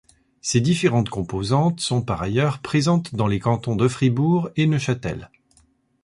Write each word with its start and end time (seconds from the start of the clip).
Ses 0.41 0.61
différentes 0.61 1.09
composantes 1.11 1.79
sont 1.79 2.01
par 2.01 2.23
ailleurs 2.23 2.57
présentes 2.57 3.13
dans 3.13 3.27
les 3.27 3.39
cantons 3.39 3.75
de 3.75 3.87
Fribourg 3.87 4.49
et 4.55 4.65
Neuchâtel. 4.65 5.29